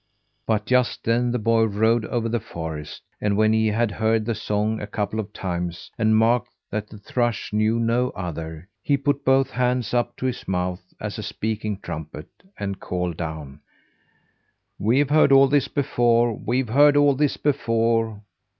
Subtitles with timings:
[0.47, 4.33] But just then the boy rode over the forest; and when he had heard the
[4.33, 9.23] song a couple of times, and marked that the thrush knew no other, he put
[9.23, 13.59] both hands up to his mouth as a speaking trumpet, and called down:
[14.79, 16.35] "We've heard all this before.
[16.35, 18.23] We've heard all this before."